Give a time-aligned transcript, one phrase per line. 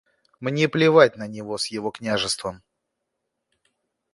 [0.39, 2.63] Мне плевать на него с его княжеством.